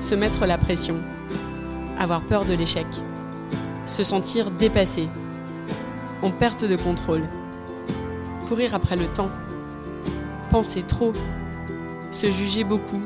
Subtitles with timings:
[0.00, 0.96] se mettre la pression,
[1.96, 2.86] avoir peur de l'échec,
[3.86, 5.08] se sentir dépassé,
[6.22, 7.22] en perte de contrôle,
[8.48, 9.30] courir après le temps,
[10.50, 11.12] penser trop,
[12.10, 13.00] se juger beaucoup.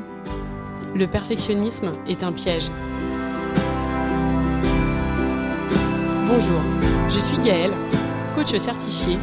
[0.95, 2.71] Le perfectionnisme est un piège.
[6.27, 6.61] Bonjour,
[7.11, 7.73] je suis Gaëlle,
[8.35, 9.19] coach certifié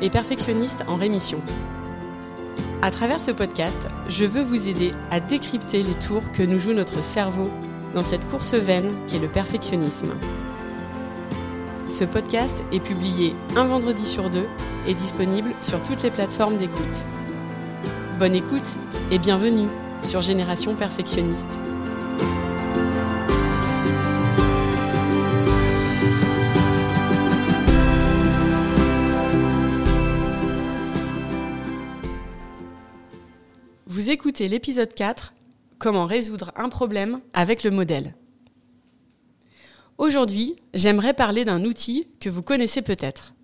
[0.00, 1.40] et perfectionniste en rémission.
[2.84, 3.80] À travers ce podcast,
[4.10, 7.48] je veux vous aider à décrypter les tours que nous joue notre cerveau
[7.94, 10.10] dans cette course vaine qu'est le perfectionnisme.
[11.88, 14.46] Ce podcast est publié un vendredi sur deux
[14.86, 16.84] et disponible sur toutes les plateformes d'écoute.
[18.18, 18.76] Bonne écoute
[19.10, 19.68] et bienvenue
[20.02, 21.58] sur Génération Perfectionniste.
[33.94, 35.34] Vous écoutez l'épisode 4,
[35.78, 38.16] Comment résoudre un problème avec le modèle.
[39.98, 43.34] Aujourd'hui, j'aimerais parler d'un outil que vous connaissez peut-être.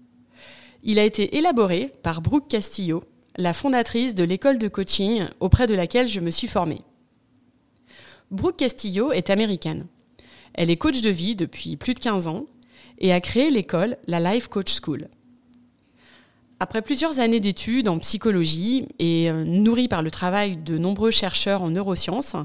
[0.82, 3.04] Il a été élaboré par Brooke Castillo,
[3.36, 6.80] la fondatrice de l'école de coaching auprès de laquelle je me suis formée.
[8.32, 9.86] Brooke Castillo est américaine.
[10.54, 12.46] Elle est coach de vie depuis plus de 15 ans
[12.98, 15.10] et a créé l'école, la Life Coach School.
[16.62, 21.62] Après plusieurs années d'études en psychologie et euh, nourrie par le travail de nombreux chercheurs
[21.62, 22.36] en neurosciences,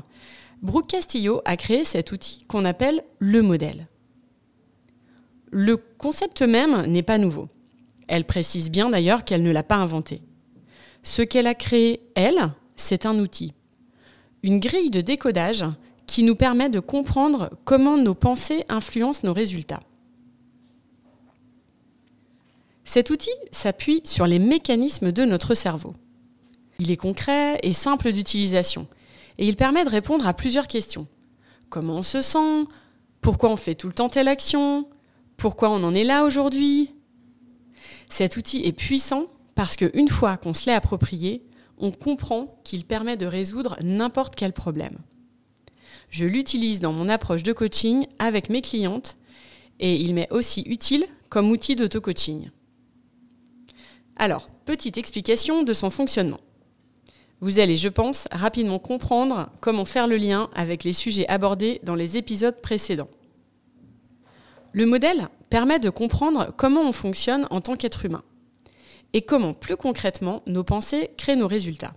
[0.62, 3.90] Brooke Castillo a créé cet outil qu'on appelle le modèle.
[5.52, 7.50] Le concept même n'est pas nouveau.
[8.08, 10.22] Elle précise bien d'ailleurs qu'elle ne l'a pas inventé.
[11.04, 13.54] Ce qu'elle a créé, elle, c'est un outil.
[14.44, 15.66] Une grille de décodage
[16.08, 19.82] qui nous permet de comprendre comment nos pensées influencent nos résultats.
[22.96, 25.92] Cet outil s'appuie sur les mécanismes de notre cerveau.
[26.80, 28.88] Il est concret et simple d'utilisation
[29.38, 31.06] et il permet de répondre à plusieurs questions.
[31.70, 32.64] Comment on se sent?
[33.20, 34.88] Pourquoi on fait tout le temps telle action?
[35.36, 36.96] Pourquoi on en est là aujourd'hui?
[38.10, 39.26] Cet outil est puissant
[39.56, 41.44] parce qu'une fois qu'on se l'est approprié,
[41.78, 45.00] on comprend qu'il permet de résoudre n'importe quel problème.
[46.12, 49.18] Je l'utilise dans mon approche de coaching avec mes clientes
[49.82, 52.52] et il m'est aussi utile comme outil d'auto-coaching.
[54.18, 56.40] Alors, petite explication de son fonctionnement.
[57.42, 61.96] Vous allez, je pense, rapidement comprendre comment faire le lien avec les sujets abordés dans
[61.96, 63.10] les épisodes précédents.
[64.72, 68.24] Le modèle permet de comprendre comment on fonctionne en tant qu'être humain
[69.14, 71.94] et comment, plus concrètement, nos pensées créent nos résultats.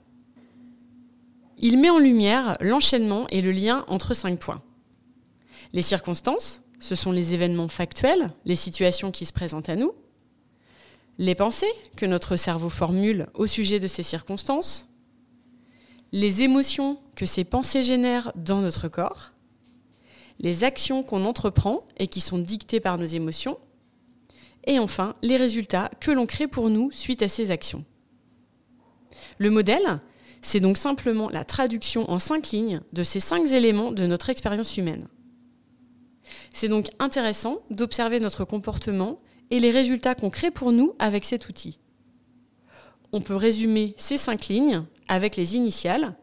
[1.58, 4.62] Il met en lumière l'enchaînement et le lien entre cinq points.
[5.72, 9.92] Les circonstances, ce sont les événements factuels, les situations qui se présentent à nous
[11.18, 14.86] les pensées que notre cerveau formule au sujet de ces circonstances,
[16.12, 19.32] les émotions que ces pensées génèrent dans notre corps,
[20.38, 23.58] les actions qu'on entreprend et qui sont dictées par nos émotions,
[24.64, 27.84] et enfin les résultats que l'on crée pour nous suite à ces actions.
[29.38, 30.00] Le modèle,
[30.40, 34.76] c'est donc simplement la traduction en cinq lignes de ces cinq éléments de notre expérience
[34.76, 35.08] humaine.
[36.52, 39.20] C'est donc intéressant d'observer notre comportement
[39.50, 41.78] et les résultats qu'on crée pour nous avec cet outil.
[43.12, 46.14] On peut résumer ces cinq lignes avec les initiales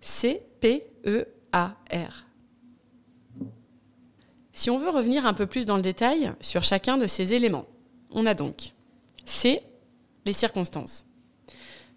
[0.00, 2.26] C, P, E, A, R.
[4.52, 7.66] Si on veut revenir un peu plus dans le détail sur chacun de ces éléments,
[8.12, 8.72] on a donc
[9.24, 9.62] C,
[10.26, 11.06] les circonstances.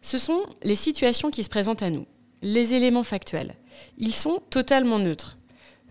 [0.01, 2.05] Ce sont les situations qui se présentent à nous,
[2.41, 3.55] les éléments factuels.
[3.97, 5.37] Ils sont totalement neutres.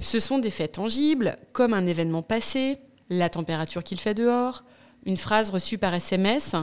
[0.01, 2.79] Ce sont des faits tangibles, comme un événement passé,
[3.11, 4.65] la température qu'il fait dehors,
[5.07, 6.55] une phrase reçue par SMS,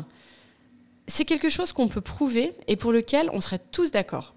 [1.07, 4.35] c'est quelque chose qu'on peut prouver et pour lequel on serait tous d'accord.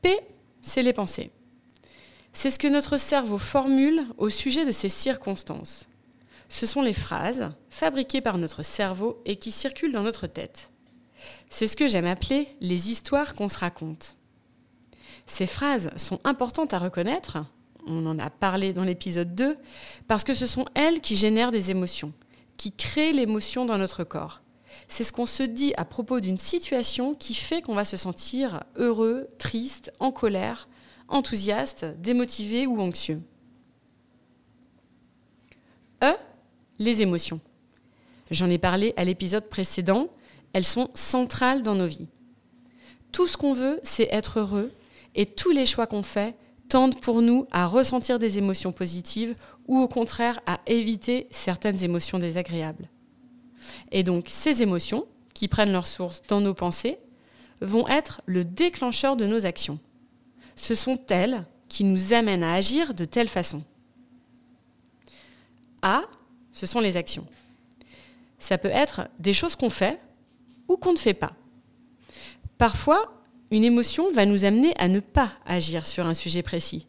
[0.00, 0.18] P,
[0.62, 1.30] c'est les pensées.
[2.32, 5.84] C'est ce que notre cerveau formule au sujet de ces circonstances.
[6.48, 10.70] Ce sont les phrases fabriquées par notre cerveau et qui circulent dans notre tête.
[11.50, 14.16] C'est ce que j'aime appeler les histoires qu'on se raconte.
[15.26, 17.38] Ces phrases sont importantes à reconnaître,
[17.86, 19.56] on en a parlé dans l'épisode 2,
[20.08, 22.12] parce que ce sont elles qui génèrent des émotions
[22.56, 24.40] qui crée l'émotion dans notre corps.
[24.86, 28.62] C'est ce qu'on se dit à propos d'une situation qui fait qu'on va se sentir
[28.76, 30.68] heureux, triste, en colère,
[31.08, 33.20] enthousiaste, démotivé ou anxieux.
[36.04, 36.12] E,
[36.78, 37.40] les émotions.
[38.30, 40.08] J'en ai parlé à l'épisode précédent,
[40.52, 42.08] elles sont centrales dans nos vies.
[43.10, 44.72] Tout ce qu'on veut, c'est être heureux,
[45.14, 46.36] et tous les choix qu'on fait
[46.72, 49.34] tendent pour nous à ressentir des émotions positives
[49.68, 52.88] ou au contraire à éviter certaines émotions désagréables.
[53.90, 56.96] Et donc ces émotions, qui prennent leur source dans nos pensées,
[57.60, 59.78] vont être le déclencheur de nos actions.
[60.56, 63.62] ce sont elles qui nous amènent à agir de telle façon.
[65.82, 66.04] A,
[66.54, 67.26] ce sont les actions.
[68.38, 70.00] Ça peut être des choses qu'on fait
[70.68, 71.32] ou qu'on ne fait pas.
[72.56, 73.21] Parfois,
[73.52, 76.86] une émotion va nous amener à ne pas agir sur un sujet précis.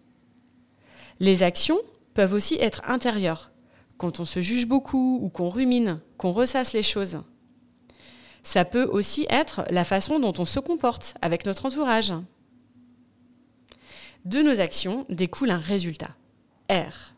[1.20, 1.78] Les actions
[2.14, 3.52] peuvent aussi être intérieures,
[3.98, 7.20] quand on se juge beaucoup ou qu'on rumine, qu'on ressasse les choses.
[8.44, 12.14] Ça peut aussi être la façon dont on se comporte avec notre entourage.
[14.24, 16.16] De nos actions découle un résultat,
[16.72, 17.14] R.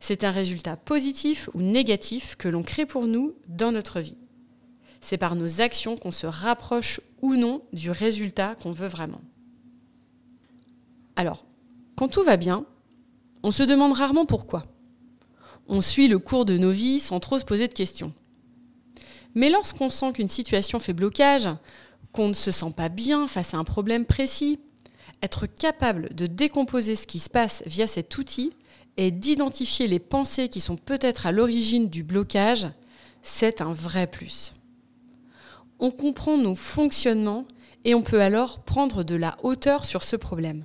[0.00, 4.16] C'est un résultat positif ou négatif que l'on crée pour nous dans notre vie.
[5.00, 9.20] C'est par nos actions qu'on se rapproche ou non du résultat qu'on veut vraiment.
[11.16, 11.44] Alors,
[11.96, 12.64] quand tout va bien,
[13.42, 14.64] on se demande rarement pourquoi.
[15.68, 18.12] On suit le cours de nos vies sans trop se poser de questions.
[19.34, 21.48] Mais lorsqu'on sent qu'une situation fait blocage,
[22.12, 24.58] qu'on ne se sent pas bien face à un problème précis,
[25.22, 28.52] être capable de décomposer ce qui se passe via cet outil
[28.96, 32.66] et d'identifier les pensées qui sont peut-être à l'origine du blocage,
[33.22, 34.54] c'est un vrai plus.
[35.80, 37.46] On comprend nos fonctionnements
[37.84, 40.64] et on peut alors prendre de la hauteur sur ce problème.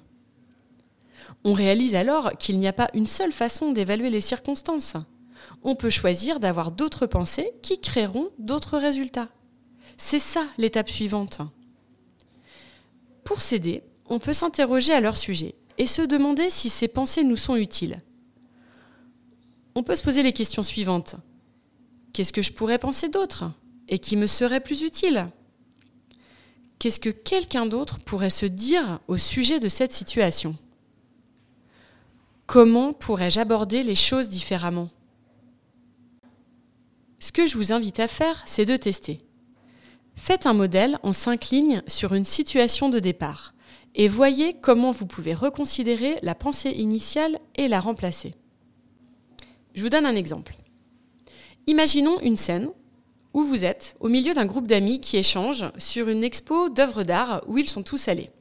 [1.43, 4.95] On réalise alors qu'il n'y a pas une seule façon d'évaluer les circonstances.
[5.63, 9.29] On peut choisir d'avoir d'autres pensées qui créeront d'autres résultats.
[9.97, 11.39] C'est ça l'étape suivante.
[13.23, 17.37] Pour s'aider, on peut s'interroger à leur sujet et se demander si ces pensées nous
[17.37, 17.97] sont utiles.
[19.75, 21.15] On peut se poser les questions suivantes.
[22.13, 23.45] Qu'est-ce que je pourrais penser d'autre?
[23.87, 25.29] Et qui me serait plus utile
[26.79, 30.55] Qu'est-ce que quelqu'un d'autre pourrait se dire au sujet de cette situation?
[32.45, 34.89] Comment pourrais-je aborder les choses différemment?
[37.19, 39.25] Ce que je vous invite à faire, c'est de tester.
[40.15, 43.55] Faites un modèle en cinq lignes sur une situation de départ
[43.95, 48.33] et voyez comment vous pouvez reconsidérer la pensée initiale et la remplacer.
[49.73, 50.55] Je vous donne un exemple.
[51.67, 52.69] Imaginons une scène
[53.35, 57.43] où vous êtes au milieu d'un groupe d'amis qui échangent sur une expo d'œuvres d'art
[57.47, 58.31] où ils sont tous allés.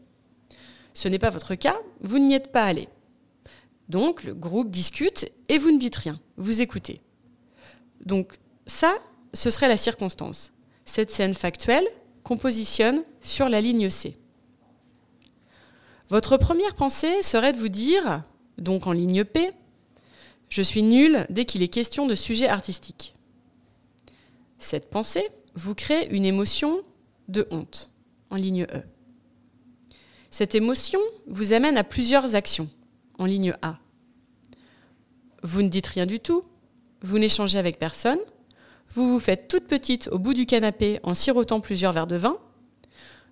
[0.94, 2.88] Ce n'est pas votre cas, vous n'y êtes pas allé.
[3.88, 7.00] Donc le groupe discute et vous ne dites rien, vous écoutez.
[8.06, 8.38] Donc
[8.69, 8.94] ça,
[9.32, 10.52] ce serait la circonstance.
[10.85, 11.87] Cette scène factuelle
[12.23, 12.38] qu'on
[13.20, 14.17] sur la ligne C.
[16.08, 18.23] Votre première pensée serait de vous dire,
[18.58, 19.50] donc en ligne P,
[20.49, 23.13] je suis nul dès qu'il est question de sujet artistique.
[24.59, 26.83] Cette pensée vous crée une émotion
[27.29, 27.91] de honte,
[28.31, 28.83] en ligne E.
[30.31, 32.69] Cette émotion vous amène à plusieurs actions,
[33.19, 33.79] en ligne A.
[35.43, 36.45] Vous ne dites rien du tout,
[37.03, 38.19] vous n'échangez avec personne,
[38.91, 42.39] vous vous faites toute petite au bout du canapé en sirotant plusieurs verres de vin,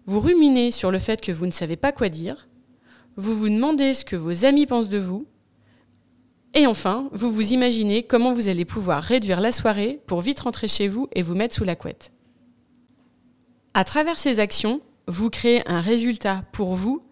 [0.05, 2.49] vous ruminez sur le fait que vous ne savez pas quoi dire,
[3.17, 5.27] vous vous demandez ce que vos amis pensent de vous,
[6.55, 10.69] et enfin, vous vous imaginez comment vous allez pouvoir réduire la soirée pour vite rentrer
[10.69, 12.13] chez vous et vous mettre sous la couette.
[13.75, 17.03] À travers ces actions, vous créez un résultat pour vous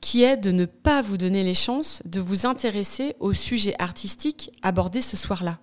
[0.00, 4.52] qui est de ne pas vous donner les chances de vous intéresser au sujet artistique
[4.62, 5.58] abordé ce soir-là.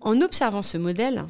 [0.00, 1.24] En observant ce modèle,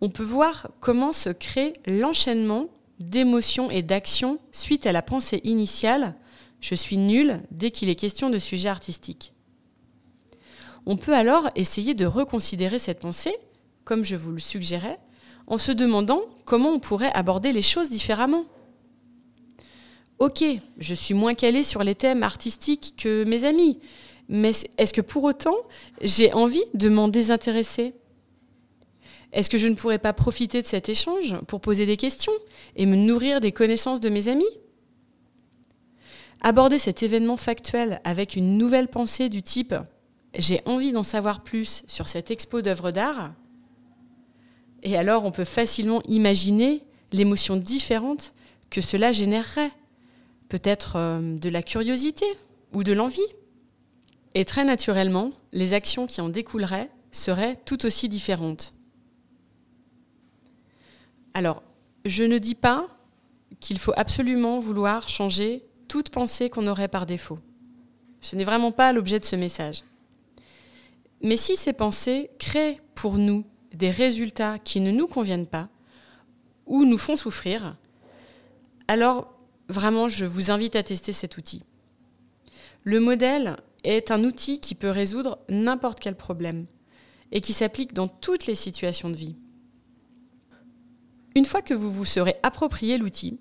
[0.00, 2.68] on peut voir comment se crée l'enchaînement
[2.98, 6.14] d'émotions et d'actions suite à la pensée initiale
[6.60, 9.32] je suis nul dès qu'il est question de sujet artistique.
[10.86, 13.34] On peut alors essayer de reconsidérer cette pensée,
[13.84, 14.98] comme je vous le suggérais,
[15.46, 18.44] en se demandant comment on pourrait aborder les choses différemment.
[20.18, 20.44] Ok,
[20.78, 23.78] je suis moins calé sur les thèmes artistiques que mes amis,
[24.28, 25.56] mais est-ce que pour autant
[26.02, 27.94] j'ai envie de m'en désintéresser?
[29.32, 32.32] Est-ce que je ne pourrais pas profiter de cet échange pour poser des questions
[32.76, 34.44] et me nourrir des connaissances de mes amis?
[36.42, 39.74] Aborder cet événement factuel avec une nouvelle pensée du type
[40.38, 43.32] j'ai envie d'en savoir plus sur cette expo d'œuvres d'art,
[44.82, 48.32] et alors on peut facilement imaginer l'émotion différente
[48.70, 49.72] que cela générerait.
[50.48, 52.24] Peut-être euh, de la curiosité
[52.74, 53.20] ou de l'envie.
[54.34, 58.74] Et très naturellement, les actions qui en découleraient seraient tout aussi différentes.
[61.34, 61.62] Alors,
[62.04, 62.88] je ne dis pas
[63.60, 67.40] qu'il faut absolument vouloir changer toute pensée qu'on aurait par défaut.
[68.20, 69.82] Ce n'est vraiment pas l'objet de ce message.
[71.20, 73.44] Mais si ces pensées créent pour nous
[73.74, 75.68] des résultats qui ne nous conviennent pas
[76.64, 77.76] ou nous font souffrir,
[78.86, 79.34] alors
[79.68, 81.64] vraiment je vous invite à tester cet outil.
[82.84, 86.66] Le modèle est un outil qui peut résoudre n'importe quel problème
[87.32, 89.34] et qui s'applique dans toutes les situations de vie.
[91.34, 93.40] Une fois que vous vous serez approprié l'outil,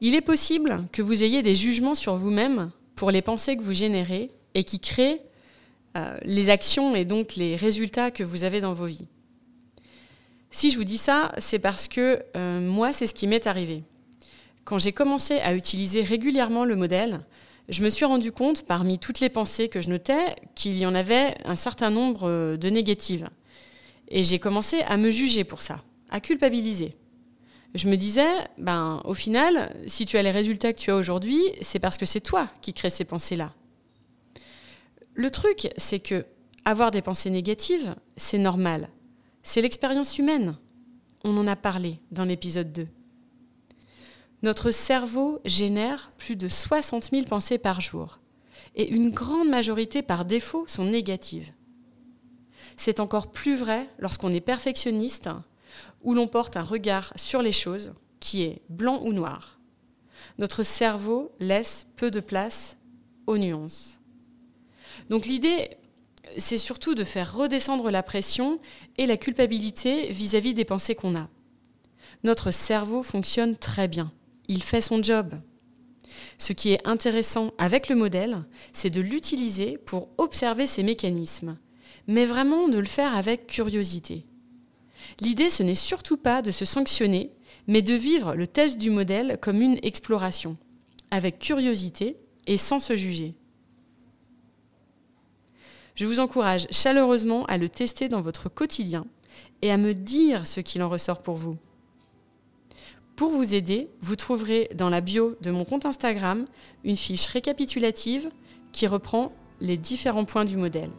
[0.00, 3.74] Il est possible que vous ayez des jugements sur vous-même pour les pensées que vous
[3.74, 5.22] générez et qui créent
[5.96, 9.06] euh, les actions et donc les résultats que vous avez dans vos vies.
[10.50, 13.82] Si je vous dis ça, c'est parce que euh, moi, c'est ce qui m'est arrivé.
[14.64, 17.20] Quand j'ai commencé à utiliser régulièrement le modèle,
[17.68, 20.94] je me suis rendu compte, parmi toutes les pensées que je notais, qu'il y en
[20.94, 23.28] avait un certain nombre euh, de négatives.
[24.08, 26.94] Et j'ai commencé à me juger pour ça, à culpabiliser.
[27.74, 31.40] Je me disais, ben, au final, si tu as les résultats que tu as aujourd'hui,
[31.60, 33.52] c'est parce que c'est toi qui crée ces pensées-là.
[35.14, 36.24] Le truc, c'est que
[36.64, 38.88] avoir des pensées négatives, c'est normal.
[39.42, 40.56] C'est l'expérience humaine.
[41.24, 42.86] On en a parlé dans l'épisode 2.
[44.42, 48.20] Notre cerveau génère plus de 60 000 pensées par jour,
[48.76, 51.52] et une grande majorité par défaut sont négatives.
[52.76, 55.28] C'est encore plus vrai lorsqu'on est perfectionniste,
[56.02, 59.58] où l'on porte un regard sur les choses qui est blanc ou noir.
[60.38, 62.76] Notre cerveau laisse peu de place
[63.26, 63.98] aux nuances.
[65.10, 65.76] Donc l'idée,
[66.36, 68.58] c'est surtout de faire redescendre la pression
[68.96, 71.28] et la culpabilité vis-à-vis des pensées qu'on a.
[72.24, 74.12] Notre cerveau fonctionne très bien.
[74.48, 75.34] Il fait son job.
[76.38, 81.58] Ce qui est intéressant avec le modèle, c'est de l'utiliser pour observer ces mécanismes,
[82.06, 84.27] mais vraiment de le faire avec curiosité.
[85.20, 87.30] L'idée, ce n'est surtout pas de se sanctionner,
[87.66, 90.56] mais de vivre le test du modèle comme une exploration,
[91.10, 93.34] avec curiosité et sans se juger.
[95.94, 99.04] Je vous encourage chaleureusement à le tester dans votre quotidien
[99.62, 101.56] et à me dire ce qu'il en ressort pour vous.
[103.16, 106.44] Pour vous aider, vous trouverez dans la bio de mon compte Instagram
[106.84, 108.30] une fiche récapitulative
[108.70, 110.90] qui reprend les différents points du modèle.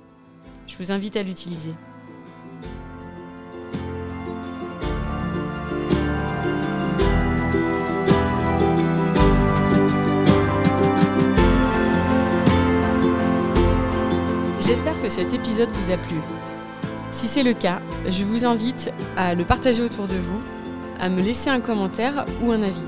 [0.67, 1.71] Je vous invite à l'utiliser.
[14.69, 16.17] J'espère que cet épisode vous a plu.
[17.09, 20.39] Si c'est le cas, je vous invite à le partager autour de vous,
[20.99, 22.83] à me laisser un commentaire ou un avis.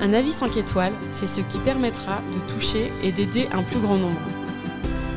[0.00, 3.96] Un avis 5 étoiles, c'est ce qui permettra de toucher et d'aider un plus grand
[3.96, 4.20] nombre.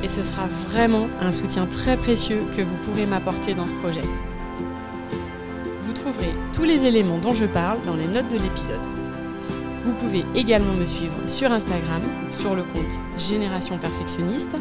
[0.02, 4.02] Et ce sera vraiment un soutien très précieux que vous pourrez m'apporter dans ce projet.
[5.84, 8.82] Vous trouverez tous les éléments dont je parle dans les notes de l'épisode.
[9.84, 14.56] Vous pouvez également me suivre sur Instagram, sur le compte Génération Perfectionniste,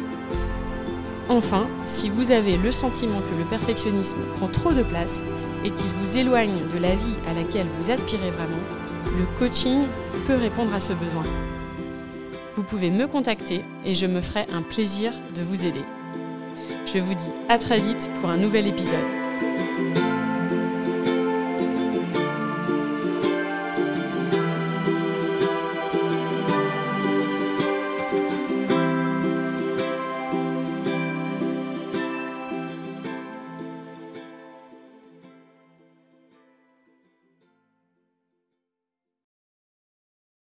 [1.33, 5.23] Enfin, si vous avez le sentiment que le perfectionnisme prend trop de place
[5.65, 8.61] et qu'il vous éloigne de la vie à laquelle vous aspirez vraiment,
[9.17, 9.85] le coaching
[10.27, 11.23] peut répondre à ce besoin.
[12.55, 15.83] Vous pouvez me contacter et je me ferai un plaisir de vous aider.
[16.85, 20.12] Je vous dis à très vite pour un nouvel épisode.